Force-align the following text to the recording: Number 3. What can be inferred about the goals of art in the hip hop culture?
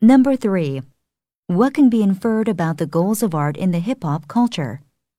Number 0.00 0.36
3. 0.36 0.82
What 1.48 1.74
can 1.74 1.88
be 1.88 2.04
inferred 2.04 2.46
about 2.46 2.76
the 2.76 2.86
goals 2.86 3.20
of 3.20 3.34
art 3.34 3.56
in 3.56 3.72
the 3.72 3.80
hip 3.80 4.04
hop 4.04 4.28
culture? 4.28 4.80